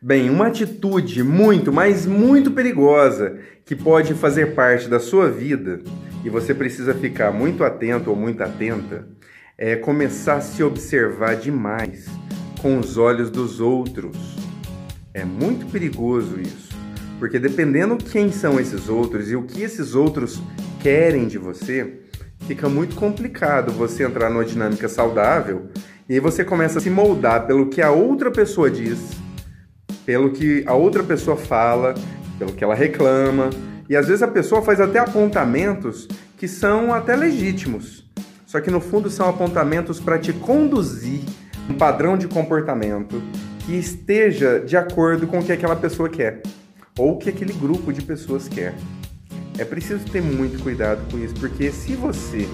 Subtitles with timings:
[0.00, 5.80] Bem, uma atitude muito, mas muito perigosa que pode fazer parte da sua vida
[6.24, 9.06] e você precisa ficar muito atento ou muito atenta
[9.56, 12.06] é começar a se observar demais
[12.60, 14.16] com os olhos dos outros.
[15.14, 16.74] É muito perigoso isso,
[17.18, 20.42] porque dependendo quem são esses outros e o que esses outros
[20.80, 22.00] querem de você,
[22.40, 25.68] fica muito complicado você entrar numa dinâmica saudável
[26.08, 29.21] e aí você começa a se moldar pelo que a outra pessoa diz,
[30.04, 31.94] pelo que a outra pessoa fala,
[32.38, 33.50] pelo que ela reclama,
[33.88, 38.04] e às vezes a pessoa faz até apontamentos que são até legítimos,
[38.46, 41.20] só que no fundo são apontamentos para te conduzir
[41.68, 43.22] um padrão de comportamento
[43.64, 46.42] que esteja de acordo com o que aquela pessoa quer
[46.98, 48.74] ou o que aquele grupo de pessoas quer.
[49.58, 52.48] É preciso ter muito cuidado com isso, porque se você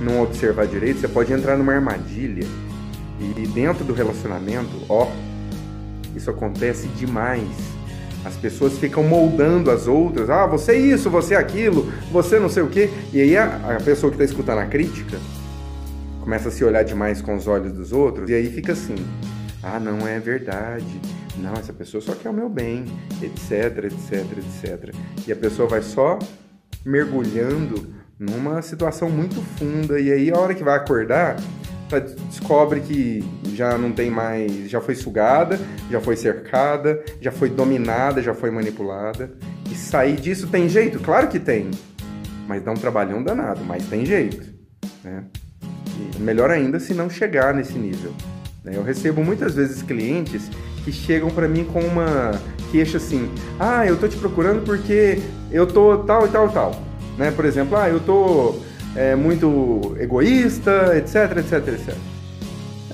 [0.00, 2.46] não observar direito, você pode entrar numa armadilha.
[3.20, 5.08] E dentro do relacionamento, ó,
[6.14, 7.48] isso acontece demais.
[8.24, 10.28] As pessoas ficam moldando as outras.
[10.28, 12.90] Ah, você é isso, você é aquilo, você não sei o quê.
[13.12, 15.18] E aí a, a pessoa que está escutando a crítica
[16.20, 18.28] começa a se olhar demais com os olhos dos outros.
[18.28, 18.96] E aí fica assim:
[19.62, 21.00] ah, não é verdade.
[21.36, 22.84] Não, essa pessoa só quer o meu bem,
[23.22, 24.94] etc, etc, etc.
[25.26, 26.18] E a pessoa vai só
[26.84, 27.86] mergulhando
[28.18, 30.00] numa situação muito funda.
[30.00, 31.36] E aí, a hora que vai acordar,
[32.28, 34.70] descobre que já não tem mais.
[34.70, 35.58] Já foi sugada,
[35.90, 39.30] já foi cercada, já foi dominada, já foi manipulada.
[39.70, 40.98] E sair disso tem jeito?
[41.00, 41.70] Claro que tem.
[42.46, 44.46] Mas dá um trabalhão danado, mas tem jeito.
[45.04, 45.24] Né?
[46.16, 48.12] E melhor ainda se não chegar nesse nível.
[48.64, 48.72] Né?
[48.74, 50.50] Eu recebo muitas vezes clientes
[50.84, 52.32] que chegam para mim com uma
[52.70, 56.82] queixa assim: ah, eu tô te procurando porque eu tô tal e tal e tal.
[57.16, 57.30] Né?
[57.30, 58.56] Por exemplo, ah, eu tô
[58.96, 61.94] é, muito egoísta, etc, etc, etc.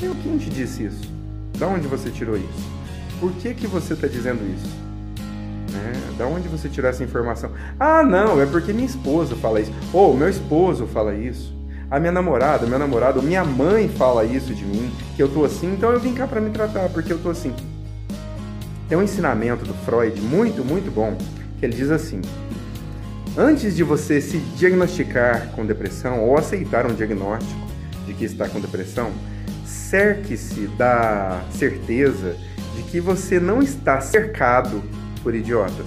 [0.00, 1.12] Aí, quem te disse isso?
[1.58, 2.74] Da onde você tirou isso?
[3.20, 4.68] Por que, que você está dizendo isso?
[5.72, 5.92] Né?
[6.18, 7.50] Da onde você tirou essa informação?
[7.78, 9.72] Ah, não, é porque minha esposa fala isso.
[9.92, 11.54] Ou meu esposo fala isso.
[11.90, 15.74] A minha namorada, meu namorado, minha mãe fala isso de mim, que eu tô assim,
[15.74, 17.54] então eu vim cá para me tratar, porque eu tô assim.
[18.88, 21.16] Tem um ensinamento do Freud muito, muito bom,
[21.58, 22.20] que ele diz assim:
[23.36, 27.66] Antes de você se diagnosticar com depressão ou aceitar um diagnóstico
[28.06, 29.10] de que está com depressão,
[29.66, 32.36] cerque-se da certeza
[32.76, 34.80] de que você não está cercado
[35.20, 35.86] por idiotas.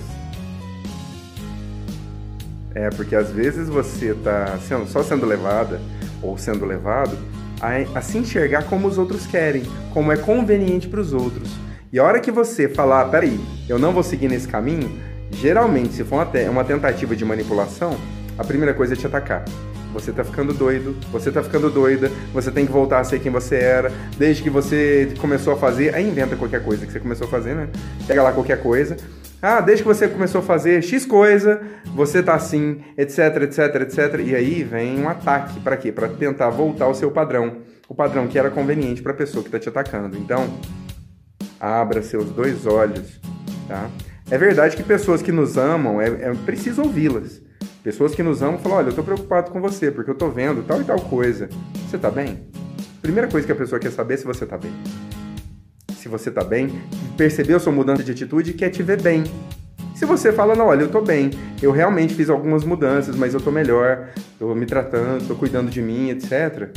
[2.75, 5.79] É, porque às vezes você está sendo, só sendo levada
[6.22, 7.18] ou sendo levado
[7.62, 11.50] a, a se enxergar como os outros querem, como é conveniente para os outros.
[11.94, 16.04] E a hora que você falar, peraí, eu não vou seguir nesse caminho, geralmente, se
[16.04, 17.98] for uma, uma tentativa de manipulação,
[18.38, 19.44] a primeira coisa é te atacar.
[19.94, 23.32] Você tá ficando doido, você tá ficando doida, você tem que voltar a ser quem
[23.32, 27.28] você era, desde que você começou a fazer, aí inventa qualquer coisa que você começou
[27.28, 27.68] a fazer, né?
[28.06, 28.98] Pega lá qualquer coisa.
[29.42, 31.62] Ah, desde que você começou a fazer X coisa,
[31.96, 34.22] você tá assim, etc, etc, etc.
[34.26, 35.92] E aí vem um ataque, para quê?
[35.92, 37.58] Para tentar voltar ao seu padrão,
[37.88, 40.18] o padrão que era conveniente para a pessoa que tá te atacando.
[40.18, 40.48] Então,
[41.59, 43.20] abra seus dois olhos,
[43.68, 43.90] tá?
[44.30, 47.42] É verdade que pessoas que nos amam, é, é preciso ouvi-las.
[47.82, 50.66] Pessoas que nos amam falam, olha, eu tô preocupado com você, porque eu tô vendo
[50.68, 51.48] tal e tal coisa.
[51.88, 52.50] Você tá bem?
[53.02, 54.74] Primeira coisa que a pessoa quer saber é se você tá bem.
[55.98, 56.82] Se você tá bem,
[57.16, 59.24] percebeu sua mudança de atitude e quer te ver bem.
[59.96, 63.40] Se você fala, não, olha, eu tô bem, eu realmente fiz algumas mudanças, mas eu
[63.40, 66.70] tô melhor, tô me tratando, tô cuidando de mim, etc.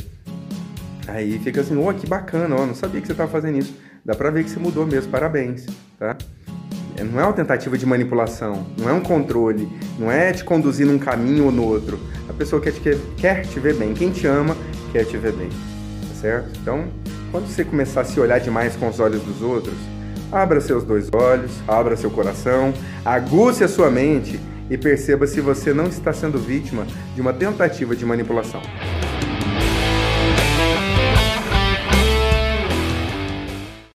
[1.07, 3.75] Aí fica assim, oh, que bacana, ó, não sabia que você tava fazendo isso.
[4.03, 5.65] Dá pra ver que você mudou mesmo, parabéns,
[5.99, 6.17] tá?
[6.97, 10.85] É, não é uma tentativa de manipulação, não é um controle, não é te conduzir
[10.85, 11.99] num caminho ou no outro.
[12.29, 14.55] A pessoa quer te, quer te ver bem, quem te ama
[14.91, 16.49] quer te ver bem, tá certo?
[16.61, 16.85] Então,
[17.31, 19.75] quando você começar a se olhar demais com os olhos dos outros,
[20.31, 22.73] abra seus dois olhos, abra seu coração,
[23.05, 26.85] aguce a sua mente e perceba se você não está sendo vítima
[27.15, 28.61] de uma tentativa de manipulação.